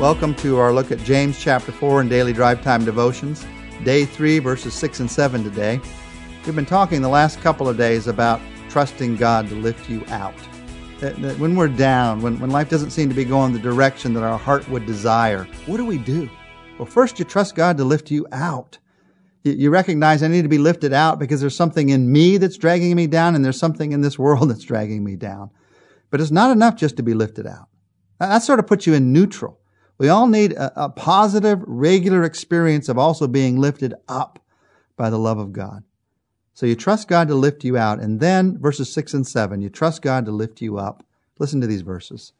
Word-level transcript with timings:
Welcome 0.00 0.34
to 0.36 0.56
our 0.56 0.72
look 0.72 0.90
at 0.90 0.98
James 1.00 1.38
chapter 1.38 1.72
4 1.72 2.00
and 2.00 2.08
daily 2.08 2.32
drive 2.32 2.62
time 2.62 2.86
devotions, 2.86 3.46
day 3.84 4.06
3, 4.06 4.38
verses 4.38 4.72
6 4.72 5.00
and 5.00 5.10
7 5.10 5.44
today. 5.44 5.78
We've 6.46 6.56
been 6.56 6.64
talking 6.64 7.02
the 7.02 7.08
last 7.10 7.38
couple 7.42 7.68
of 7.68 7.76
days 7.76 8.06
about 8.06 8.40
trusting 8.70 9.16
God 9.16 9.50
to 9.50 9.54
lift 9.56 9.90
you 9.90 10.02
out. 10.08 10.34
That, 11.00 11.20
that 11.20 11.38
when 11.38 11.54
we're 11.54 11.68
down, 11.68 12.22
when, 12.22 12.40
when 12.40 12.48
life 12.48 12.70
doesn't 12.70 12.92
seem 12.92 13.10
to 13.10 13.14
be 13.14 13.26
going 13.26 13.52
the 13.52 13.58
direction 13.58 14.14
that 14.14 14.22
our 14.22 14.38
heart 14.38 14.66
would 14.70 14.86
desire, 14.86 15.44
what 15.66 15.76
do 15.76 15.84
we 15.84 15.98
do? 15.98 16.30
Well, 16.78 16.86
first 16.86 17.18
you 17.18 17.26
trust 17.26 17.54
God 17.54 17.76
to 17.76 17.84
lift 17.84 18.10
you 18.10 18.26
out. 18.32 18.78
You, 19.42 19.52
you 19.52 19.68
recognize 19.68 20.22
I 20.22 20.28
need 20.28 20.44
to 20.44 20.48
be 20.48 20.56
lifted 20.56 20.94
out 20.94 21.18
because 21.18 21.42
there's 21.42 21.54
something 21.54 21.90
in 21.90 22.10
me 22.10 22.38
that's 22.38 22.56
dragging 22.56 22.96
me 22.96 23.06
down 23.06 23.34
and 23.34 23.44
there's 23.44 23.58
something 23.58 23.92
in 23.92 24.00
this 24.00 24.18
world 24.18 24.48
that's 24.50 24.64
dragging 24.64 25.04
me 25.04 25.16
down. 25.16 25.50
But 26.08 26.22
it's 26.22 26.30
not 26.30 26.52
enough 26.52 26.76
just 26.76 26.96
to 26.96 27.02
be 27.02 27.12
lifted 27.12 27.46
out. 27.46 27.68
That 28.18 28.38
sort 28.38 28.60
of 28.60 28.66
puts 28.66 28.86
you 28.86 28.94
in 28.94 29.12
neutral. 29.12 29.59
We 30.00 30.08
all 30.08 30.28
need 30.28 30.54
a, 30.54 30.84
a 30.84 30.88
positive, 30.88 31.62
regular 31.66 32.24
experience 32.24 32.88
of 32.88 32.96
also 32.96 33.28
being 33.28 33.58
lifted 33.58 33.92
up 34.08 34.42
by 34.96 35.10
the 35.10 35.18
love 35.18 35.36
of 35.36 35.52
God. 35.52 35.84
So 36.54 36.64
you 36.64 36.74
trust 36.74 37.06
God 37.06 37.28
to 37.28 37.34
lift 37.34 37.64
you 37.64 37.76
out. 37.76 38.00
And 38.00 38.18
then 38.18 38.58
verses 38.58 38.90
6 38.90 39.12
and 39.12 39.26
7, 39.26 39.60
you 39.60 39.68
trust 39.68 40.00
God 40.00 40.24
to 40.24 40.32
lift 40.32 40.62
you 40.62 40.78
up. 40.78 41.04
Listen 41.38 41.60
to 41.60 41.66
these 41.66 41.82
verses. 41.82 42.32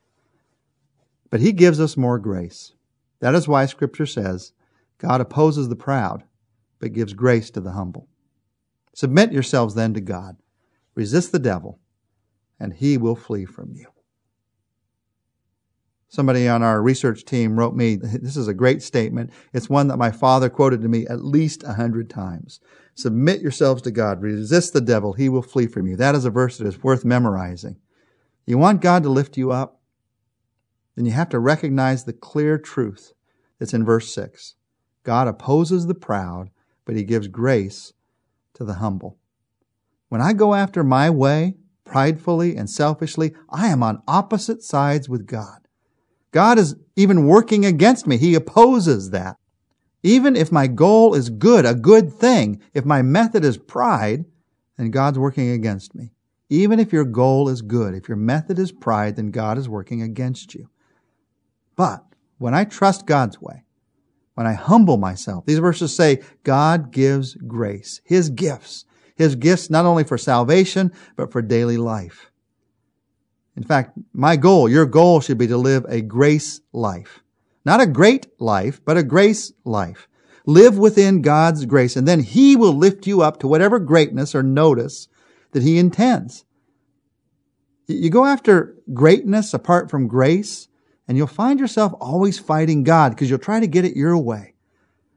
But 1.28 1.40
he 1.40 1.52
gives 1.52 1.78
us 1.80 1.98
more 1.98 2.18
grace. 2.18 2.72
That 3.18 3.34
is 3.34 3.46
why 3.46 3.66
scripture 3.66 4.06
says, 4.06 4.52
God 4.96 5.20
opposes 5.20 5.68
the 5.68 5.76
proud, 5.76 6.24
but 6.78 6.94
gives 6.94 7.12
grace 7.12 7.50
to 7.50 7.60
the 7.60 7.72
humble. 7.72 8.08
Submit 8.94 9.34
yourselves 9.34 9.74
then 9.74 9.92
to 9.92 10.00
God. 10.00 10.38
Resist 10.94 11.30
the 11.30 11.38
devil, 11.38 11.78
and 12.58 12.72
he 12.72 12.96
will 12.96 13.16
flee 13.16 13.44
from 13.44 13.74
you. 13.74 13.88
Somebody 16.10 16.48
on 16.48 16.64
our 16.64 16.82
research 16.82 17.24
team 17.24 17.56
wrote 17.56 17.76
me, 17.76 17.94
this 17.94 18.36
is 18.36 18.48
a 18.48 18.52
great 18.52 18.82
statement. 18.82 19.30
It's 19.52 19.70
one 19.70 19.86
that 19.88 19.96
my 19.96 20.10
father 20.10 20.50
quoted 20.50 20.82
to 20.82 20.88
me 20.88 21.06
at 21.06 21.24
least 21.24 21.62
a 21.62 21.74
hundred 21.74 22.10
times. 22.10 22.58
Submit 22.96 23.40
yourselves 23.40 23.80
to 23.82 23.92
God. 23.92 24.20
Resist 24.20 24.72
the 24.72 24.80
devil. 24.80 25.12
He 25.12 25.28
will 25.28 25.40
flee 25.40 25.68
from 25.68 25.86
you. 25.86 25.94
That 25.94 26.16
is 26.16 26.24
a 26.24 26.30
verse 26.30 26.58
that 26.58 26.66
is 26.66 26.82
worth 26.82 27.04
memorizing. 27.04 27.76
You 28.44 28.58
want 28.58 28.80
God 28.80 29.04
to 29.04 29.08
lift 29.08 29.36
you 29.36 29.52
up? 29.52 29.80
Then 30.96 31.06
you 31.06 31.12
have 31.12 31.28
to 31.28 31.38
recognize 31.38 32.04
the 32.04 32.12
clear 32.12 32.58
truth 32.58 33.12
that's 33.60 33.72
in 33.72 33.84
verse 33.84 34.12
six. 34.12 34.56
God 35.04 35.28
opposes 35.28 35.86
the 35.86 35.94
proud, 35.94 36.50
but 36.84 36.96
he 36.96 37.04
gives 37.04 37.28
grace 37.28 37.92
to 38.54 38.64
the 38.64 38.74
humble. 38.74 39.16
When 40.08 40.20
I 40.20 40.32
go 40.32 40.54
after 40.54 40.82
my 40.82 41.08
way, 41.08 41.54
pridefully 41.84 42.56
and 42.56 42.68
selfishly, 42.68 43.32
I 43.48 43.68
am 43.68 43.84
on 43.84 44.02
opposite 44.08 44.64
sides 44.64 45.08
with 45.08 45.28
God. 45.28 45.68
God 46.32 46.58
is 46.58 46.76
even 46.96 47.26
working 47.26 47.64
against 47.64 48.06
me. 48.06 48.16
He 48.16 48.34
opposes 48.34 49.10
that. 49.10 49.36
Even 50.02 50.36
if 50.36 50.50
my 50.50 50.66
goal 50.66 51.14
is 51.14 51.28
good, 51.28 51.66
a 51.66 51.74
good 51.74 52.12
thing, 52.12 52.60
if 52.72 52.84
my 52.84 53.02
method 53.02 53.44
is 53.44 53.58
pride, 53.58 54.24
then 54.76 54.90
God's 54.90 55.18
working 55.18 55.50
against 55.50 55.94
me. 55.94 56.12
Even 56.48 56.80
if 56.80 56.92
your 56.92 57.04
goal 57.04 57.48
is 57.48 57.62
good, 57.62 57.94
if 57.94 58.08
your 58.08 58.16
method 58.16 58.58
is 58.58 58.72
pride, 58.72 59.16
then 59.16 59.30
God 59.30 59.58
is 59.58 59.68
working 59.68 60.02
against 60.02 60.54
you. 60.54 60.68
But 61.76 62.04
when 62.38 62.54
I 62.54 62.64
trust 62.64 63.06
God's 63.06 63.40
way, 63.40 63.64
when 64.34 64.46
I 64.46 64.54
humble 64.54 64.96
myself, 64.96 65.44
these 65.44 65.58
verses 65.58 65.94
say 65.94 66.22
God 66.44 66.92
gives 66.92 67.34
grace, 67.34 68.00
His 68.04 68.30
gifts, 68.30 68.86
His 69.14 69.36
gifts 69.36 69.68
not 69.68 69.84
only 69.84 70.02
for 70.02 70.16
salvation, 70.16 70.92
but 71.14 71.30
for 71.30 71.42
daily 71.42 71.76
life. 71.76 72.29
In 73.60 73.66
fact, 73.66 73.98
my 74.14 74.36
goal, 74.36 74.70
your 74.70 74.86
goal 74.86 75.20
should 75.20 75.36
be 75.36 75.46
to 75.48 75.58
live 75.58 75.84
a 75.86 76.00
grace 76.00 76.62
life. 76.72 77.22
Not 77.62 77.82
a 77.82 77.86
great 77.86 78.26
life, 78.40 78.80
but 78.82 78.96
a 78.96 79.02
grace 79.02 79.52
life. 79.66 80.08
Live 80.46 80.78
within 80.78 81.20
God's 81.20 81.66
grace, 81.66 81.94
and 81.94 82.08
then 82.08 82.20
He 82.20 82.56
will 82.56 82.72
lift 82.72 83.06
you 83.06 83.20
up 83.20 83.38
to 83.40 83.46
whatever 83.46 83.78
greatness 83.78 84.34
or 84.34 84.42
notice 84.42 85.08
that 85.52 85.62
He 85.62 85.76
intends. 85.76 86.46
You 87.86 88.08
go 88.08 88.24
after 88.24 88.76
greatness 88.94 89.52
apart 89.52 89.90
from 89.90 90.08
grace, 90.08 90.68
and 91.06 91.18
you'll 91.18 91.26
find 91.26 91.60
yourself 91.60 91.92
always 92.00 92.38
fighting 92.38 92.82
God 92.82 93.10
because 93.10 93.28
you'll 93.28 93.38
try 93.38 93.60
to 93.60 93.66
get 93.66 93.84
it 93.84 93.94
your 93.94 94.16
way. 94.16 94.54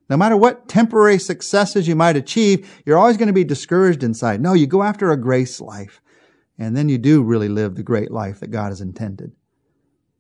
No 0.10 0.18
matter 0.18 0.36
what 0.36 0.68
temporary 0.68 1.18
successes 1.18 1.88
you 1.88 1.96
might 1.96 2.18
achieve, 2.18 2.70
you're 2.86 2.98
always 2.98 3.16
going 3.16 3.28
to 3.28 3.34
be 3.34 3.46
discouraged 3.46 4.04
inside. 4.04 4.42
No, 4.42 4.52
you 4.52 4.68
go 4.68 4.84
after 4.84 5.12
a 5.12 5.18
grace 5.18 5.62
life. 5.62 6.02
And 6.58 6.78
then 6.78 6.90
you 6.90 6.98
do 6.98 7.24
really 7.24 7.50
live 7.50 7.76
the 7.76 7.84
great 7.84 8.12
life 8.12 8.40
that 8.40 8.52
God 8.52 8.70
has 8.70 8.82
intended. 8.82 9.34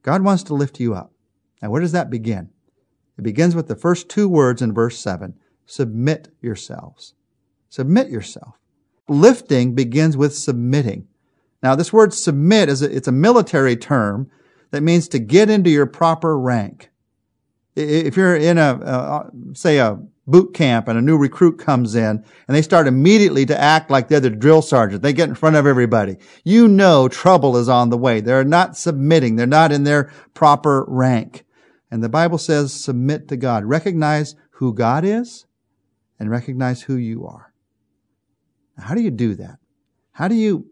God 0.02 0.24
wants 0.24 0.44
to 0.44 0.54
lift 0.54 0.80
you 0.80 0.94
up. 0.94 1.14
Now, 1.62 1.70
where 1.70 1.82
does 1.82 1.92
that 1.92 2.10
begin? 2.10 2.50
It 3.18 3.24
begins 3.24 3.56
with 3.56 3.68
the 3.68 3.76
first 3.76 4.10
two 4.10 4.28
words 4.28 4.62
in 4.62 4.74
verse 4.74 5.00
7 5.00 5.36
submit 5.66 6.28
yourselves. 6.42 7.14
Submit 7.70 8.10
yourself. 8.10 8.56
Lifting 9.08 9.74
begins 9.76 10.18
with 10.18 10.36
submitting. 10.36 11.08
Now, 11.62 11.76
this 11.76 11.94
word 11.94 12.14
submit 12.14 12.68
is 12.68 12.82
a, 12.82 12.94
it's 12.94 13.08
a 13.08 13.14
military 13.14 13.78
term 13.78 14.30
that 14.72 14.84
means 14.84 15.08
to 15.10 15.20
get 15.20 15.50
into 15.50 15.70
your 15.70 15.86
proper 15.86 16.38
rank. 16.38 16.90
If 17.76 18.18
you're 18.18 18.36
in 18.36 18.58
a, 18.58 18.76
a 18.76 19.32
say 19.54 19.78
a 19.78 20.00
boot 20.26 20.54
camp 20.54 20.88
and 20.88 20.98
a 20.98 21.02
new 21.02 21.18
recruit 21.18 21.58
comes 21.60 21.96
in 21.96 22.24
and 22.48 22.56
they 22.56 22.62
start 22.62 22.88
immediately 22.88 23.46
to 23.46 23.60
act 23.60 23.92
like 23.92 24.08
they're 24.08 24.20
the 24.20 24.30
drill 24.30 24.62
sergeant. 24.62 25.02
They 25.02 25.14
get 25.14 25.30
in 25.30 25.36
front 25.36 25.56
of 25.56 25.66
everybody. 25.66 26.18
You 26.44 26.68
know 26.68 27.08
trouble 27.08 27.58
is 27.58 27.70
on 27.70 27.90
the 27.90 27.98
way. 27.98 28.22
They're 28.22 28.44
not 28.44 28.78
submitting. 28.78 29.36
They're 29.36 29.48
not 29.48 29.72
in 29.72 29.84
their 29.84 30.12
proper 30.34 30.86
rank. 30.88 31.46
And 31.92 32.04
the 32.04 32.10
Bible 32.10 32.38
says 32.38 32.74
submit 32.74 33.28
to 33.28 33.38
God. 33.38 33.66
Recognize 33.66 34.36
who 34.52 34.74
God 34.74 35.04
is 35.04 35.46
and 36.20 36.30
recognize 36.30 36.84
who 36.84 36.96
you 36.96 37.28
are. 37.28 37.54
How 38.78 38.96
do 38.96 39.02
you 39.02 39.12
do 39.12 39.36
that? 39.36 39.60
How 40.14 40.28
do 40.28 40.36
you, 40.36 40.68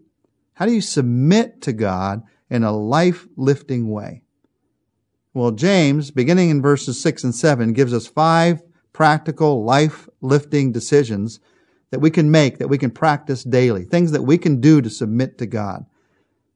how 0.53 0.65
do 0.65 0.71
you 0.71 0.81
submit 0.81 1.61
to 1.63 1.73
God 1.73 2.23
in 2.49 2.63
a 2.63 2.71
life 2.71 3.27
lifting 3.35 3.89
way? 3.89 4.23
Well, 5.33 5.51
James, 5.51 6.11
beginning 6.11 6.49
in 6.49 6.61
verses 6.61 6.99
six 6.99 7.23
and 7.23 7.33
seven, 7.33 7.73
gives 7.73 7.93
us 7.93 8.07
five 8.07 8.61
practical, 9.01 9.63
life 9.63 10.07
lifting 10.21 10.71
decisions 10.71 11.39
that 11.89 11.97
we 11.97 12.11
can 12.11 12.29
make, 12.29 12.59
that 12.59 12.67
we 12.67 12.77
can 12.77 12.91
practice 12.91 13.43
daily, 13.43 13.83
things 13.83 14.11
that 14.11 14.21
we 14.21 14.37
can 14.37 14.61
do 14.61 14.79
to 14.79 14.91
submit 14.91 15.39
to 15.39 15.47
God. 15.47 15.87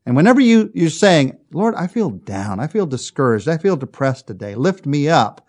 And 0.05 0.15
whenever 0.15 0.39
you, 0.39 0.69
you're 0.75 0.91
saying, 0.91 1.39
Lord, 1.51 1.73
I 1.73 1.87
feel 1.87 2.11
down, 2.11 2.59
I 2.59 2.67
feel 2.67 2.85
discouraged, 2.85 3.47
I 3.47 3.57
feel 3.57 3.75
depressed 3.75 4.27
today, 4.27 4.53
lift 4.53 4.85
me 4.85 5.09
up, 5.09 5.47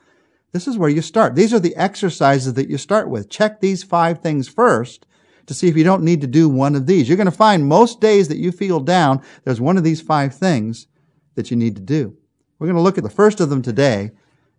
this 0.53 0.67
is 0.67 0.79
where 0.79 0.89
you 0.89 1.03
start. 1.03 1.35
These 1.35 1.53
are 1.53 1.61
the 1.61 1.77
exercises 1.77 2.55
that 2.55 2.71
you 2.71 2.79
start 2.79 3.11
with. 3.11 3.29
Check 3.29 3.61
these 3.61 3.83
five 3.83 4.21
things 4.21 4.49
first 4.49 5.05
to 5.45 5.53
see 5.53 5.69
if 5.69 5.77
you 5.77 5.85
don't 5.85 6.03
need 6.03 6.23
to 6.23 6.27
do 6.27 6.49
one 6.49 6.75
of 6.75 6.87
these. 6.87 7.11
You're 7.11 7.19
going 7.19 7.27
to 7.27 7.31
find 7.31 7.69
most 7.69 8.01
days 8.01 8.29
that 8.29 8.39
you 8.39 8.53
feel 8.53 8.81
down, 8.81 9.23
there's 9.45 9.61
one 9.61 9.77
of 9.77 9.85
these 9.85 10.01
five 10.01 10.35
things 10.35 10.87
that 11.35 11.51
you 11.51 11.59
need 11.59 11.77
to 11.77 11.83
do. 11.83 12.17
We're 12.59 12.69
going 12.69 12.77
to 12.77 12.83
look 12.83 12.97
at 12.97 13.05
the 13.05 13.11
first 13.11 13.39
of 13.41 13.51
them 13.51 13.61
today 13.61 14.13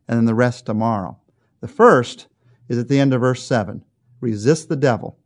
and 0.08 0.20
then 0.20 0.26
the 0.26 0.36
rest 0.36 0.68
tomorrow. 0.68 1.18
The 1.60 1.68
first 1.68 2.28
is 2.70 2.78
at 2.78 2.88
the 2.88 3.00
end 3.00 3.14
of 3.14 3.22
verse 3.22 3.44
7. 3.44 3.84
Resist 4.20 4.70
the 4.70 4.76
devil, 4.76 5.18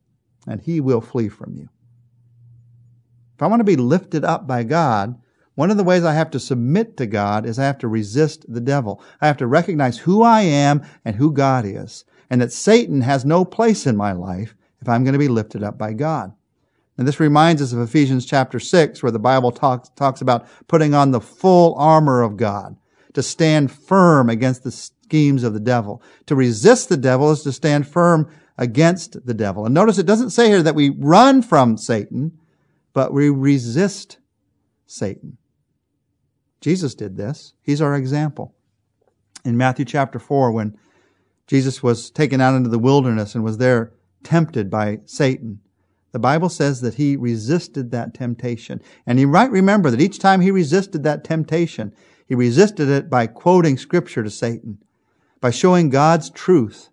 and 0.47 0.61
he 0.61 0.79
will 0.79 1.01
flee 1.01 1.29
from 1.29 1.55
you. 1.55 1.69
If 3.35 3.41
I 3.41 3.47
want 3.47 3.61
to 3.61 3.65
be 3.65 3.75
lifted 3.75 4.23
up 4.23 4.45
by 4.45 4.63
God, 4.63 5.19
one 5.55 5.71
of 5.71 5.77
the 5.77 5.83
ways 5.83 6.03
I 6.03 6.13
have 6.13 6.31
to 6.31 6.39
submit 6.39 6.97
to 6.97 7.05
God 7.05 7.45
is 7.45 7.59
I 7.59 7.65
have 7.65 7.79
to 7.79 7.87
resist 7.87 8.45
the 8.47 8.61
devil. 8.61 9.01
I 9.19 9.27
have 9.27 9.37
to 9.37 9.47
recognize 9.47 9.99
who 9.99 10.21
I 10.21 10.41
am 10.41 10.81
and 11.03 11.15
who 11.15 11.31
God 11.31 11.65
is, 11.65 12.05
and 12.29 12.41
that 12.41 12.53
Satan 12.53 13.01
has 13.01 13.25
no 13.25 13.43
place 13.43 13.85
in 13.85 13.97
my 13.97 14.11
life 14.11 14.55
if 14.81 14.87
I'm 14.87 15.03
going 15.03 15.13
to 15.13 15.19
be 15.19 15.27
lifted 15.27 15.63
up 15.63 15.77
by 15.77 15.93
God. 15.93 16.33
And 16.97 17.07
this 17.07 17.19
reminds 17.19 17.61
us 17.61 17.73
of 17.73 17.79
Ephesians 17.79 18.25
chapter 18.25 18.59
6, 18.59 19.01
where 19.01 19.11
the 19.11 19.19
Bible 19.19 19.51
talks, 19.51 19.89
talks 19.89 20.21
about 20.21 20.47
putting 20.67 20.93
on 20.93 21.11
the 21.11 21.21
full 21.21 21.73
armor 21.75 22.21
of 22.21 22.37
God 22.37 22.75
to 23.13 23.23
stand 23.23 23.71
firm 23.71 24.29
against 24.29 24.63
the 24.63 24.71
schemes 25.11 25.43
of 25.43 25.53
the 25.53 25.59
devil. 25.59 26.01
To 26.27 26.35
resist 26.35 26.87
the 26.87 26.95
devil 26.95 27.31
is 27.31 27.43
to 27.43 27.51
stand 27.51 27.85
firm 27.85 28.33
against 28.57 29.25
the 29.25 29.33
devil. 29.33 29.65
And 29.65 29.75
notice 29.75 29.97
it 29.97 30.05
doesn't 30.05 30.29
say 30.29 30.47
here 30.47 30.63
that 30.63 30.73
we 30.73 30.89
run 30.89 31.41
from 31.41 31.75
Satan, 31.75 32.39
but 32.93 33.11
we 33.11 33.29
resist 33.29 34.19
Satan. 34.85 35.37
Jesus 36.61 36.95
did 36.95 37.17
this. 37.17 37.55
He's 37.61 37.81
our 37.81 37.93
example. 37.93 38.55
In 39.43 39.57
Matthew 39.57 39.83
chapter 39.83 40.17
4, 40.17 40.53
when 40.53 40.77
Jesus 41.45 41.83
was 41.83 42.09
taken 42.09 42.39
out 42.39 42.55
into 42.55 42.69
the 42.69 42.79
wilderness 42.79 43.35
and 43.35 43.43
was 43.43 43.57
there 43.57 43.91
tempted 44.23 44.69
by 44.69 44.99
Satan, 45.03 45.59
the 46.13 46.19
Bible 46.19 46.47
says 46.47 46.79
that 46.81 46.93
he 46.93 47.17
resisted 47.17 47.91
that 47.91 48.13
temptation. 48.13 48.79
And 49.05 49.19
you 49.19 49.27
might 49.27 49.51
remember 49.51 49.91
that 49.91 49.99
each 49.99 50.19
time 50.19 50.39
he 50.39 50.51
resisted 50.51 51.03
that 51.03 51.25
temptation, 51.25 51.93
he 52.29 52.35
resisted 52.35 52.87
it 52.87 53.09
by 53.09 53.27
quoting 53.27 53.77
scripture 53.77 54.23
to 54.23 54.29
Satan 54.29 54.77
by 55.41 55.49
showing 55.49 55.89
God's 55.89 56.29
truth 56.29 56.89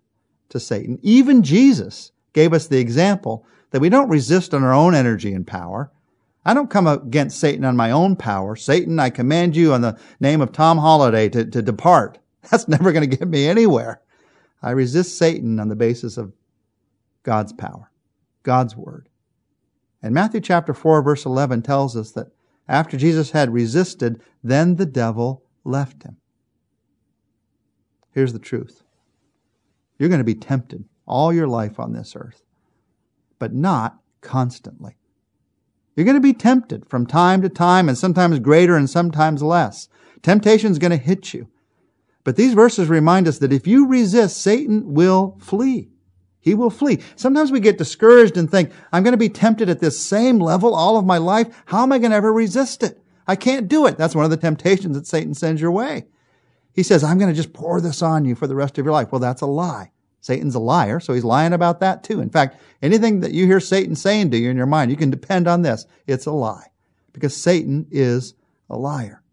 to 0.49 0.59
Satan. 0.59 0.99
Even 1.01 1.43
Jesus 1.43 2.11
gave 2.33 2.51
us 2.51 2.67
the 2.67 2.79
example 2.79 3.45
that 3.71 3.79
we 3.79 3.89
don't 3.89 4.09
resist 4.09 4.53
on 4.53 4.63
our 4.63 4.73
own 4.73 4.95
energy 4.95 5.33
and 5.33 5.45
power. 5.45 5.91
I 6.43 6.53
don't 6.53 6.69
come 6.69 6.87
against 6.87 7.39
Satan 7.39 7.63
on 7.63 7.77
my 7.77 7.91
own 7.91 8.15
power. 8.15 8.55
Satan, 8.55 8.99
I 8.99 9.11
command 9.11 9.55
you 9.55 9.73
on 9.73 9.81
the 9.81 9.99
name 10.19 10.41
of 10.41 10.51
Tom 10.51 10.79
Holladay 10.79 11.31
to, 11.31 11.45
to 11.45 11.61
depart. 11.61 12.17
That's 12.49 12.67
never 12.67 12.91
going 12.91 13.07
to 13.07 13.17
get 13.17 13.27
me 13.27 13.47
anywhere. 13.47 14.01
I 14.61 14.71
resist 14.71 15.17
Satan 15.17 15.59
on 15.59 15.69
the 15.69 15.75
basis 15.75 16.17
of 16.17 16.33
God's 17.23 17.53
power, 17.53 17.91
God's 18.43 18.75
word. 18.75 19.09
And 20.01 20.13
Matthew 20.13 20.41
chapter 20.41 20.73
4 20.73 21.01
verse 21.03 21.25
11 21.25 21.61
tells 21.61 21.95
us 21.95 22.11
that 22.11 22.31
after 22.67 22.97
Jesus 22.97 23.31
had 23.31 23.53
resisted, 23.53 24.21
then 24.43 24.75
the 24.75 24.85
devil 24.85 25.43
left 25.63 26.03
him. 26.03 26.17
Here's 28.11 28.33
the 28.33 28.39
truth. 28.39 28.83
You're 29.97 30.09
going 30.09 30.19
to 30.19 30.25
be 30.25 30.35
tempted 30.35 30.85
all 31.05 31.33
your 31.33 31.47
life 31.47 31.79
on 31.79 31.93
this 31.93 32.15
earth, 32.15 32.43
but 33.37 33.53
not 33.53 33.99
constantly. 34.21 34.97
You're 35.95 36.05
going 36.05 36.15
to 36.15 36.21
be 36.21 36.33
tempted 36.33 36.87
from 36.87 37.05
time 37.05 37.41
to 37.41 37.49
time 37.49 37.89
and 37.89 37.97
sometimes 37.97 38.39
greater 38.39 38.77
and 38.77 38.89
sometimes 38.89 39.43
less. 39.43 39.89
Temptation 40.21 40.71
is 40.71 40.79
going 40.79 40.91
to 40.91 40.97
hit 40.97 41.33
you. 41.33 41.49
But 42.23 42.35
these 42.35 42.53
verses 42.53 42.87
remind 42.87 43.27
us 43.27 43.39
that 43.39 43.53
if 43.53 43.67
you 43.67 43.87
resist, 43.87 44.39
Satan 44.41 44.93
will 44.93 45.37
flee. 45.39 45.89
He 46.39 46.53
will 46.53 46.69
flee. 46.69 46.99
Sometimes 47.15 47.51
we 47.51 47.59
get 47.59 47.77
discouraged 47.77 48.37
and 48.37 48.49
think, 48.49 48.71
I'm 48.93 49.03
going 49.03 49.13
to 49.13 49.17
be 49.17 49.29
tempted 49.29 49.69
at 49.69 49.79
this 49.79 49.99
same 49.99 50.39
level 50.39 50.73
all 50.73 50.97
of 50.97 51.05
my 51.05 51.17
life. 51.17 51.47
How 51.65 51.83
am 51.83 51.91
I 51.91 51.99
going 51.99 52.11
to 52.11 52.17
ever 52.17 52.31
resist 52.31 52.81
it? 52.83 53.01
I 53.27 53.35
can't 53.35 53.67
do 53.67 53.85
it. 53.85 53.97
That's 53.97 54.15
one 54.15 54.25
of 54.25 54.31
the 54.31 54.37
temptations 54.37 54.95
that 54.95 55.07
Satan 55.07 55.33
sends 55.33 55.61
your 55.61 55.71
way. 55.71 56.05
He 56.73 56.83
says, 56.83 57.03
I'm 57.03 57.17
going 57.17 57.29
to 57.29 57.35
just 57.35 57.53
pour 57.53 57.81
this 57.81 58.01
on 58.01 58.25
you 58.25 58.35
for 58.35 58.47
the 58.47 58.55
rest 58.55 58.77
of 58.77 58.85
your 58.85 58.93
life. 58.93 59.11
Well, 59.11 59.19
that's 59.19 59.41
a 59.41 59.47
lie. 59.47 59.91
Satan's 60.21 60.55
a 60.55 60.59
liar, 60.59 60.99
so 60.99 61.13
he's 61.13 61.23
lying 61.23 61.53
about 61.53 61.79
that 61.79 62.03
too. 62.03 62.19
In 62.19 62.29
fact, 62.29 62.59
anything 62.81 63.21
that 63.21 63.31
you 63.31 63.45
hear 63.45 63.59
Satan 63.59 63.95
saying 63.95 64.31
to 64.31 64.37
you 64.37 64.49
in 64.49 64.57
your 64.57 64.65
mind, 64.65 64.91
you 64.91 64.97
can 64.97 65.09
depend 65.09 65.47
on 65.47 65.61
this. 65.61 65.85
It's 66.07 66.25
a 66.25 66.31
lie. 66.31 66.67
Because 67.13 67.35
Satan 67.35 67.87
is 67.89 68.33
a 68.69 68.77
liar. 68.77 69.23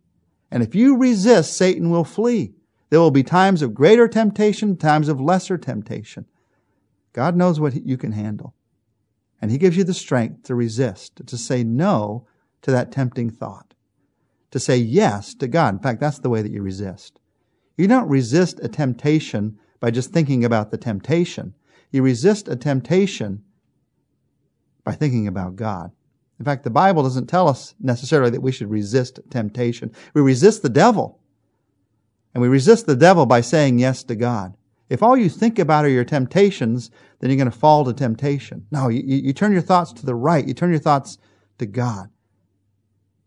And 0.51 0.63
if 0.63 0.75
you 0.75 0.97
resist, 0.97 1.57
Satan 1.57 1.91
will 1.91 2.05
flee. 2.05 2.55
There 2.91 3.01
will 3.01 3.11
be 3.11 3.25
times 3.25 3.63
of 3.63 3.75
greater 3.75 4.07
temptation, 4.07 4.77
times 4.77 5.09
of 5.09 5.21
lesser 5.21 5.59
temptation. 5.59 6.27
God 7.13 7.37
knows 7.37 7.59
what 7.59 7.75
you 7.85 7.97
can 7.97 8.13
handle. 8.13 8.55
And 9.43 9.51
He 9.51 9.59
gives 9.59 9.77
you 9.77 9.85
the 9.85 9.95
strength 9.95 10.45
to 10.45 10.55
resist, 10.55 11.27
to 11.27 11.37
say 11.37 11.65
no 11.65 12.27
to 12.63 12.71
that 12.71 12.93
tempting 12.93 13.31
thought, 13.31 13.75
to 14.51 14.61
say 14.61 14.77
yes 14.77 15.35
to 15.35 15.49
God. 15.49 15.75
In 15.75 15.81
fact, 15.81 16.01
that's 16.01 16.21
the 16.21 16.31
way 16.31 16.43
that 16.43 16.53
you 16.53 16.63
resist. 16.63 17.19
You 17.77 17.87
don't 17.87 18.09
resist 18.09 18.61
a 18.63 18.69
temptation 18.69 19.59
by 19.81 19.91
just 19.91 20.13
thinking 20.13 20.45
about 20.45 20.71
the 20.71 20.79
temptation. 20.79 21.55
You 21.91 22.03
resist 22.03 22.49
a 22.49 22.57
temptation 22.57 23.43
by 24.85 24.93
thinking 24.93 25.27
about 25.27 25.57
God. 25.57 25.93
In 26.39 26.45
fact, 26.45 26.65
the 26.65 26.71
Bible 26.71 27.03
doesn't 27.03 27.27
tell 27.27 27.49
us 27.49 27.75
necessarily 27.81 28.31
that 28.31 28.43
we 28.43 28.53
should 28.53 28.71
resist 28.71 29.21
temptation. 29.31 29.93
We 30.15 30.23
resist 30.23 30.63
the 30.63 30.69
devil. 30.69 31.21
And 32.35 32.43
we 32.43 32.49
resist 32.49 32.87
the 32.87 32.97
devil 32.97 33.25
by 33.25 33.41
saying 33.41 33.79
yes 33.79 34.03
to 34.05 34.15
God. 34.15 34.55
If 34.89 35.03
all 35.03 35.17
you 35.17 35.29
think 35.29 35.59
about 35.59 35.85
are 35.85 35.91
your 35.91 36.05
temptations, 36.05 36.91
then 37.19 37.31
you're 37.31 37.39
going 37.39 37.51
to 37.51 37.59
fall 37.59 37.85
to 37.85 37.93
temptation. 37.93 38.67
No, 38.71 38.89
you, 38.89 39.03
you 39.03 39.33
turn 39.33 39.53
your 39.53 39.63
thoughts 39.63 39.93
to 39.95 40.07
the 40.07 40.15
right. 40.15 40.47
You 40.47 40.55
turn 40.55 40.71
your 40.71 40.79
thoughts 40.79 41.19
to 41.59 41.67
God. 41.67 42.11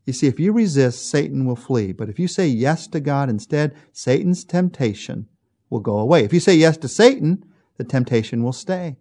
You 0.06 0.14
see, 0.14 0.28
if 0.28 0.40
you 0.40 0.52
resist, 0.54 1.10
Satan 1.10 1.46
will 1.46 1.56
flee. 1.56 1.92
But 1.92 2.10
if 2.10 2.18
you 2.20 2.28
say 2.28 2.48
yes 2.48 2.88
to 2.88 3.00
God 3.00 3.30
instead, 3.30 3.76
Satan's 3.92 4.44
temptation 4.44 5.28
will 5.70 5.82
go 5.82 6.00
away. 6.00 6.24
If 6.24 6.34
you 6.34 6.40
say 6.40 6.56
yes 6.56 6.78
to 6.78 6.88
Satan, 6.88 7.46
the 7.78 7.84
temptation 7.84 8.44
will 8.44 8.54
stay. 8.54 8.98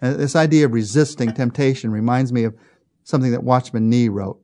And 0.00 0.16
this 0.16 0.34
idea 0.34 0.66
of 0.66 0.72
resisting 0.72 1.32
temptation 1.32 1.92
reminds 1.92 2.32
me 2.32 2.44
of 2.44 2.56
something 3.04 3.30
that 3.30 3.44
Watchman 3.44 3.88
Nee 3.88 4.08
wrote. 4.08 4.40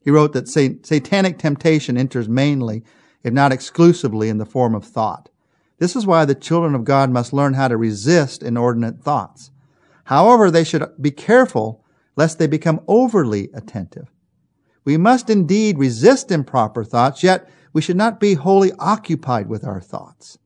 He 0.00 0.10
wrote 0.10 0.34
that 0.34 0.48
satanic 0.48 1.38
temptation 1.38 1.96
enters 1.96 2.28
mainly, 2.28 2.84
if 3.22 3.32
not 3.32 3.52
exclusively, 3.52 4.28
in 4.28 4.36
the 4.36 4.44
form 4.44 4.74
of 4.74 4.84
thought. 4.84 5.30
This 5.78 5.96
is 5.96 6.06
why 6.06 6.26
the 6.26 6.34
children 6.34 6.74
of 6.74 6.84
God 6.84 7.10
must 7.10 7.32
learn 7.32 7.54
how 7.54 7.68
to 7.68 7.76
resist 7.76 8.42
inordinate 8.42 9.00
thoughts. 9.00 9.50
However, 10.04 10.50
they 10.50 10.62
should 10.62 10.84
be 11.00 11.10
careful 11.10 11.83
lest 12.16 12.38
they 12.38 12.46
become 12.46 12.80
overly 12.86 13.50
attentive. 13.54 14.10
We 14.84 14.96
must 14.96 15.30
indeed 15.30 15.78
resist 15.78 16.30
improper 16.30 16.84
thoughts, 16.84 17.22
yet 17.22 17.48
we 17.72 17.82
should 17.82 17.96
not 17.96 18.20
be 18.20 18.34
wholly 18.34 18.72
occupied 18.78 19.48
with 19.48 19.64
our 19.64 19.80
thoughts. 19.80 20.38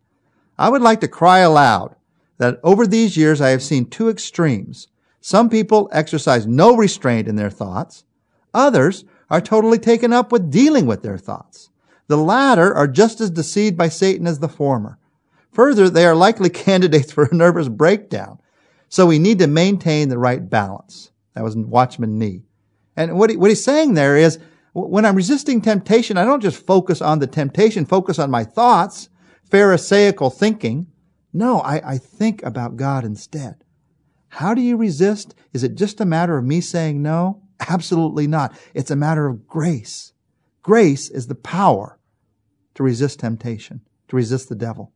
I 0.58 0.68
would 0.70 0.82
like 0.82 1.00
to 1.00 1.08
cry 1.08 1.40
aloud 1.40 1.94
that 2.38 2.58
over 2.62 2.86
these 2.86 3.16
years 3.16 3.40
I 3.40 3.50
have 3.50 3.62
seen 3.62 3.86
two 3.86 4.08
extremes. 4.08 4.88
Some 5.20 5.50
people 5.50 5.88
exercise 5.92 6.46
no 6.46 6.76
restraint 6.76 7.28
in 7.28 7.36
their 7.36 7.50
thoughts. 7.50 8.04
Others 8.54 9.04
are 9.28 9.40
totally 9.40 9.78
taken 9.78 10.12
up 10.12 10.32
with 10.32 10.50
dealing 10.50 10.86
with 10.86 11.02
their 11.02 11.18
thoughts. 11.18 11.70
The 12.06 12.16
latter 12.16 12.74
are 12.74 12.88
just 12.88 13.20
as 13.20 13.30
deceived 13.30 13.76
by 13.76 13.88
Satan 13.88 14.26
as 14.26 14.38
the 14.38 14.48
former. 14.48 14.98
Further, 15.52 15.90
they 15.90 16.06
are 16.06 16.14
likely 16.14 16.48
candidates 16.66 17.12
for 17.12 17.24
a 17.24 17.34
nervous 17.34 17.68
breakdown. 17.68 18.40
So 18.88 19.04
we 19.04 19.18
need 19.18 19.38
to 19.40 19.46
maintain 19.46 20.08
the 20.08 20.18
right 20.18 20.48
balance. 20.48 21.10
That 21.38 21.44
was 21.44 21.54
Watchman 21.54 22.18
Nee. 22.18 22.42
And 22.96 23.16
what, 23.16 23.30
he, 23.30 23.36
what 23.36 23.48
he's 23.48 23.62
saying 23.62 23.94
there 23.94 24.16
is 24.16 24.40
when 24.72 25.04
I'm 25.04 25.14
resisting 25.14 25.60
temptation, 25.60 26.16
I 26.18 26.24
don't 26.24 26.42
just 26.42 26.66
focus 26.66 27.00
on 27.00 27.20
the 27.20 27.28
temptation, 27.28 27.86
focus 27.86 28.18
on 28.18 28.28
my 28.28 28.42
thoughts, 28.42 29.08
Pharisaical 29.48 30.30
thinking. 30.30 30.88
No, 31.32 31.60
I, 31.60 31.92
I 31.92 31.98
think 31.98 32.42
about 32.42 32.74
God 32.74 33.04
instead. 33.04 33.62
How 34.30 34.52
do 34.52 34.60
you 34.60 34.76
resist? 34.76 35.36
Is 35.52 35.62
it 35.62 35.76
just 35.76 36.00
a 36.00 36.04
matter 36.04 36.36
of 36.36 36.44
me 36.44 36.60
saying 36.60 37.00
no? 37.00 37.40
Absolutely 37.60 38.26
not. 38.26 38.52
It's 38.74 38.90
a 38.90 38.96
matter 38.96 39.28
of 39.28 39.46
grace. 39.46 40.12
Grace 40.64 41.08
is 41.08 41.28
the 41.28 41.36
power 41.36 42.00
to 42.74 42.82
resist 42.82 43.20
temptation, 43.20 43.82
to 44.08 44.16
resist 44.16 44.48
the 44.48 44.56
devil. 44.56 44.92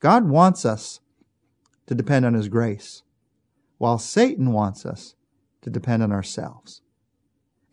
God 0.00 0.28
wants 0.28 0.64
us 0.64 0.98
to 1.86 1.94
depend 1.94 2.26
on 2.26 2.34
His 2.34 2.48
grace, 2.48 3.04
while 3.78 3.96
Satan 3.96 4.52
wants 4.52 4.84
us 4.84 5.14
to 5.62 5.70
depend 5.70 6.02
on 6.02 6.12
ourselves. 6.12 6.82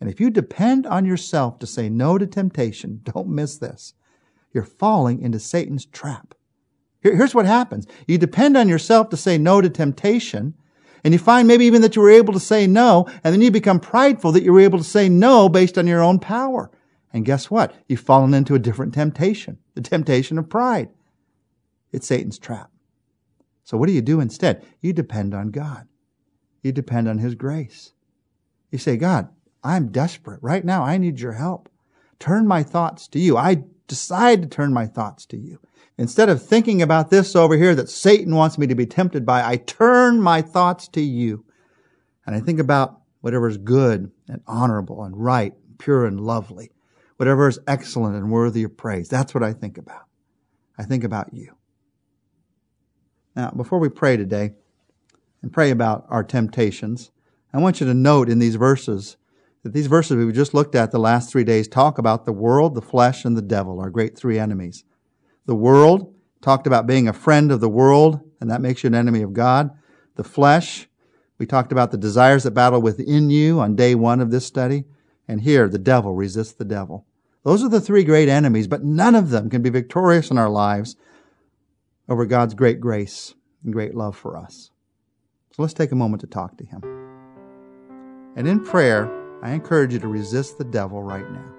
And 0.00 0.08
if 0.08 0.20
you 0.20 0.30
depend 0.30 0.86
on 0.86 1.04
yourself 1.04 1.58
to 1.58 1.66
say 1.66 1.88
no 1.88 2.18
to 2.18 2.26
temptation, 2.26 3.00
don't 3.04 3.28
miss 3.28 3.58
this. 3.58 3.94
You're 4.52 4.64
falling 4.64 5.20
into 5.20 5.38
Satan's 5.38 5.86
trap. 5.86 6.34
here's 7.00 7.34
what 7.34 7.46
happens. 7.46 7.86
You 8.06 8.18
depend 8.18 8.56
on 8.56 8.68
yourself 8.68 9.10
to 9.10 9.16
say 9.16 9.38
no 9.38 9.60
to 9.60 9.68
temptation, 9.68 10.54
and 11.04 11.12
you 11.12 11.18
find 11.18 11.46
maybe 11.46 11.64
even 11.64 11.82
that 11.82 11.94
you 11.96 12.02
were 12.02 12.10
able 12.10 12.32
to 12.32 12.40
say 12.40 12.66
no, 12.66 13.06
and 13.22 13.32
then 13.32 13.40
you 13.40 13.50
become 13.50 13.78
prideful 13.78 14.32
that 14.32 14.42
you 14.42 14.52
were 14.52 14.60
able 14.60 14.78
to 14.78 14.84
say 14.84 15.08
no 15.08 15.48
based 15.48 15.78
on 15.78 15.86
your 15.86 16.02
own 16.02 16.18
power. 16.18 16.70
And 17.12 17.24
guess 17.24 17.50
what? 17.50 17.74
You've 17.88 18.00
fallen 18.00 18.34
into 18.34 18.54
a 18.54 18.58
different 18.58 18.94
temptation, 18.94 19.58
the 19.74 19.80
temptation 19.80 20.38
of 20.38 20.48
pride. 20.48 20.88
It's 21.92 22.06
Satan's 22.06 22.38
trap. 22.38 22.70
So 23.64 23.76
what 23.76 23.86
do 23.86 23.92
you 23.92 24.02
do 24.02 24.20
instead? 24.20 24.64
You 24.80 24.92
depend 24.92 25.34
on 25.34 25.50
God. 25.50 25.86
You 26.62 26.72
depend 26.72 27.08
on 27.08 27.18
His 27.18 27.34
grace. 27.34 27.92
You 28.70 28.78
say, 28.78 28.96
God, 28.96 29.28
I'm 29.62 29.90
desperate. 29.90 30.40
Right 30.42 30.64
now, 30.64 30.82
I 30.84 30.98
need 30.98 31.20
your 31.20 31.32
help. 31.32 31.68
Turn 32.18 32.46
my 32.46 32.62
thoughts 32.62 33.08
to 33.08 33.18
you. 33.18 33.36
I 33.36 33.64
decide 33.86 34.42
to 34.42 34.48
turn 34.48 34.72
my 34.72 34.86
thoughts 34.86 35.24
to 35.26 35.36
you. 35.36 35.60
Instead 35.96 36.28
of 36.28 36.42
thinking 36.42 36.80
about 36.80 37.10
this 37.10 37.34
over 37.34 37.56
here 37.56 37.74
that 37.74 37.88
Satan 37.88 38.34
wants 38.34 38.56
me 38.56 38.66
to 38.68 38.74
be 38.74 38.86
tempted 38.86 39.26
by, 39.26 39.44
I 39.44 39.56
turn 39.56 40.22
my 40.22 40.42
thoughts 40.42 40.86
to 40.88 41.00
you. 41.00 41.44
And 42.24 42.36
I 42.36 42.40
think 42.40 42.60
about 42.60 43.00
whatever 43.20 43.48
is 43.48 43.56
good 43.56 44.10
and 44.28 44.40
honorable 44.46 45.02
and 45.02 45.16
right, 45.16 45.54
pure 45.78 46.06
and 46.06 46.20
lovely, 46.20 46.70
whatever 47.16 47.48
is 47.48 47.58
excellent 47.66 48.16
and 48.16 48.30
worthy 48.30 48.62
of 48.62 48.76
praise. 48.76 49.08
That's 49.08 49.34
what 49.34 49.42
I 49.42 49.52
think 49.52 49.76
about. 49.76 50.04
I 50.76 50.84
think 50.84 51.02
about 51.02 51.32
you. 51.32 51.54
Now, 53.34 53.50
before 53.50 53.78
we 53.78 53.88
pray 53.88 54.16
today 54.16 54.52
and 55.42 55.52
pray 55.52 55.70
about 55.70 56.06
our 56.08 56.24
temptations, 56.24 57.10
I 57.52 57.58
want 57.58 57.80
you 57.80 57.86
to 57.86 57.94
note 57.94 58.28
in 58.28 58.38
these 58.38 58.56
verses 58.56 59.16
that 59.62 59.72
these 59.72 59.86
verses 59.86 60.16
we've 60.16 60.34
just 60.34 60.54
looked 60.54 60.74
at 60.74 60.90
the 60.90 60.98
last 60.98 61.30
three 61.30 61.44
days 61.44 61.66
talk 61.66 61.98
about 61.98 62.24
the 62.24 62.32
world, 62.32 62.74
the 62.74 62.82
flesh, 62.82 63.24
and 63.24 63.36
the 63.36 63.42
devil, 63.42 63.80
our 63.80 63.90
great 63.90 64.16
three 64.16 64.38
enemies. 64.38 64.84
The 65.46 65.54
world 65.54 66.14
talked 66.40 66.66
about 66.66 66.86
being 66.86 67.08
a 67.08 67.12
friend 67.12 67.50
of 67.50 67.60
the 67.60 67.68
world, 67.68 68.20
and 68.40 68.50
that 68.50 68.60
makes 68.60 68.82
you 68.82 68.88
an 68.88 68.94
enemy 68.94 69.22
of 69.22 69.32
God. 69.32 69.70
The 70.16 70.24
flesh, 70.24 70.88
we 71.38 71.46
talked 71.46 71.72
about 71.72 71.90
the 71.90 71.98
desires 71.98 72.44
that 72.44 72.52
battle 72.52 72.80
within 72.80 73.30
you 73.30 73.60
on 73.60 73.76
day 73.76 73.94
one 73.94 74.20
of 74.20 74.30
this 74.30 74.46
study. 74.46 74.84
And 75.26 75.40
here, 75.40 75.68
the 75.68 75.78
devil 75.78 76.14
resists 76.14 76.52
the 76.52 76.64
devil. 76.64 77.06
Those 77.44 77.62
are 77.62 77.68
the 77.68 77.80
three 77.80 78.04
great 78.04 78.28
enemies, 78.28 78.66
but 78.66 78.84
none 78.84 79.14
of 79.14 79.30
them 79.30 79.50
can 79.50 79.62
be 79.62 79.70
victorious 79.70 80.30
in 80.30 80.38
our 80.38 80.48
lives 80.48 80.96
over 82.08 82.26
God's 82.26 82.54
great 82.54 82.80
grace 82.80 83.34
and 83.64 83.72
great 83.72 83.94
love 83.94 84.16
for 84.16 84.36
us. 84.36 84.70
So 85.58 85.62
let's 85.62 85.74
take 85.74 85.90
a 85.90 85.96
moment 85.96 86.20
to 86.20 86.28
talk 86.28 86.56
to 86.58 86.64
Him. 86.64 86.80
And 88.36 88.46
in 88.46 88.64
prayer, 88.64 89.10
I 89.42 89.50
encourage 89.50 89.92
you 89.92 89.98
to 89.98 90.06
resist 90.06 90.56
the 90.56 90.64
devil 90.64 91.02
right 91.02 91.28
now 91.28 91.52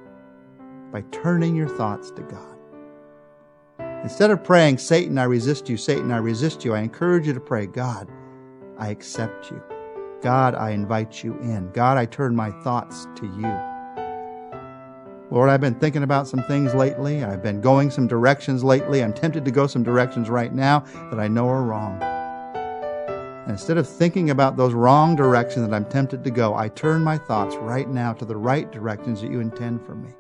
by 0.90 1.02
turning 1.12 1.54
your 1.54 1.68
thoughts 1.68 2.10
to 2.12 2.22
God. 2.22 2.58
Instead 4.02 4.32
of 4.32 4.42
praying, 4.42 4.78
Satan, 4.78 5.18
I 5.18 5.26
resist 5.26 5.68
you, 5.68 5.76
Satan, 5.76 6.14
I 6.14 6.18
resist 6.20 6.64
you, 6.64 6.74
I 6.74 6.80
encourage 6.80 7.28
you 7.28 7.34
to 7.34 7.42
pray, 7.42 7.68
God, 7.68 8.08
I 8.78 8.88
accept 8.88 9.52
you. 9.52 9.62
God, 10.22 10.56
I 10.56 10.70
invite 10.70 11.22
you 11.22 11.34
in. 11.40 11.70
God, 11.74 11.98
I 11.98 12.06
turn 12.06 12.34
my 12.34 12.52
thoughts 12.64 13.06
to 13.18 13.26
you. 13.26 13.54
Lord, 15.30 15.50
I've 15.50 15.60
been 15.60 15.76
thinking 15.76 16.04
about 16.04 16.26
some 16.26 16.44
things 16.44 16.74
lately. 16.74 17.26
I've 17.26 17.44
been 17.44 17.60
going 17.60 17.92
some 17.92 18.08
directions 18.08 18.64
lately. 18.64 19.04
I'm 19.04 19.12
tempted 19.12 19.44
to 19.44 19.52
go 19.52 19.68
some 19.68 19.84
directions 19.84 20.30
right 20.30 20.54
now 20.54 20.86
that 21.12 21.20
I 21.20 21.28
know 21.28 21.50
are 21.50 21.64
wrong. 21.64 22.19
Instead 23.50 23.80
of 23.80 23.90
thinking 23.90 24.30
about 24.30 24.58
those 24.58 24.76
wrong 24.76 25.16
directions 25.16 25.68
that 25.68 25.76
I'm 25.76 25.86
tempted 25.86 26.24
to 26.24 26.30
go, 26.30 26.54
I 26.54 26.70
turn 26.70 27.04
my 27.04 27.18
thoughts 27.18 27.56
right 27.56 27.90
now 27.90 28.14
to 28.14 28.24
the 28.24 28.38
right 28.38 28.72
directions 28.72 29.22
that 29.22 29.32
you 29.32 29.40
intend 29.40 29.84
for 29.84 29.96
me. 29.96 30.12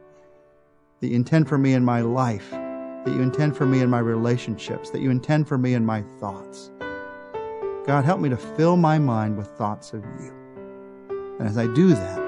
That 0.99 1.09
you 1.09 1.15
intend 1.15 1.47
for 1.47 1.59
me 1.59 1.73
in 1.73 1.85
my 1.85 2.01
life, 2.01 2.49
that 2.49 3.13
you 3.13 3.21
intend 3.21 3.55
for 3.55 3.67
me 3.67 3.81
in 3.81 3.89
my 3.89 3.99
relationships, 3.99 4.89
that 4.89 5.01
you 5.01 5.11
intend 5.11 5.47
for 5.47 5.59
me 5.59 5.75
in 5.75 5.85
my 5.85 6.01
thoughts. 6.19 6.71
God, 7.85 8.03
help 8.03 8.19
me 8.19 8.29
to 8.29 8.37
fill 8.37 8.77
my 8.77 8.97
mind 8.97 9.37
with 9.37 9.47
thoughts 9.47 9.93
of 9.93 10.03
you. 10.19 10.33
And 11.39 11.47
as 11.47 11.57
I 11.59 11.67
do 11.67 11.89
that, 11.89 12.19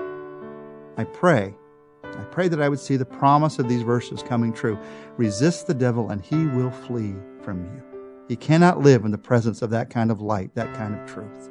I 0.97 1.05
pray, 1.05 1.55
I 2.03 2.23
pray 2.25 2.47
that 2.47 2.61
I 2.61 2.69
would 2.69 2.79
see 2.79 2.95
the 2.95 3.05
promise 3.05 3.57
of 3.57 3.67
these 3.67 3.81
verses 3.81 4.21
coming 4.21 4.53
true. 4.53 4.77
Resist 5.17 5.65
the 5.65 5.73
devil 5.73 6.11
and 6.11 6.21
he 6.21 6.45
will 6.45 6.71
flee 6.71 7.15
from 7.41 7.63
you. 7.63 7.90
He 8.31 8.37
cannot 8.37 8.79
live 8.79 9.03
in 9.03 9.11
the 9.11 9.17
presence 9.17 9.61
of 9.61 9.71
that 9.71 9.89
kind 9.89 10.09
of 10.09 10.21
light, 10.21 10.55
that 10.55 10.73
kind 10.73 10.97
of 10.97 11.05
truth. 11.05 11.49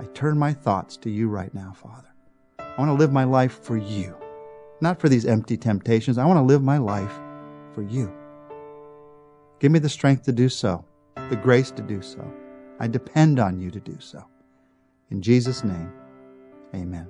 I 0.00 0.04
turn 0.06 0.36
my 0.36 0.52
thoughts 0.52 0.96
to 0.96 1.08
you 1.08 1.28
right 1.28 1.54
now, 1.54 1.74
Father. 1.76 2.08
I 2.58 2.74
want 2.76 2.88
to 2.88 2.94
live 2.94 3.12
my 3.12 3.22
life 3.22 3.62
for 3.62 3.76
you, 3.76 4.16
not 4.80 4.98
for 4.98 5.08
these 5.08 5.24
empty 5.24 5.56
temptations. 5.56 6.18
I 6.18 6.24
want 6.24 6.38
to 6.38 6.42
live 6.42 6.60
my 6.60 6.78
life 6.78 7.20
for 7.72 7.82
you. 7.82 8.12
Give 9.60 9.70
me 9.70 9.78
the 9.78 9.88
strength 9.88 10.24
to 10.24 10.32
do 10.32 10.48
so, 10.48 10.84
the 11.30 11.36
grace 11.36 11.70
to 11.70 11.82
do 11.82 12.02
so. 12.02 12.28
I 12.80 12.88
depend 12.88 13.38
on 13.38 13.60
you 13.60 13.70
to 13.70 13.78
do 13.78 13.96
so. 14.00 14.24
In 15.12 15.22
Jesus' 15.22 15.62
name, 15.62 15.92
amen. 16.74 17.08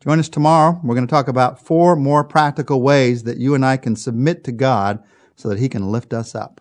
Join 0.00 0.18
us 0.18 0.28
tomorrow. 0.28 0.80
We're 0.82 0.96
going 0.96 1.06
to 1.06 1.12
talk 1.12 1.28
about 1.28 1.64
four 1.64 1.94
more 1.94 2.24
practical 2.24 2.82
ways 2.82 3.22
that 3.22 3.38
you 3.38 3.54
and 3.54 3.64
I 3.64 3.76
can 3.76 3.94
submit 3.94 4.42
to 4.42 4.50
God 4.50 5.04
so 5.36 5.48
that 5.48 5.58
He 5.58 5.68
can 5.68 5.90
lift 5.90 6.12
us 6.12 6.34
up. 6.34 6.60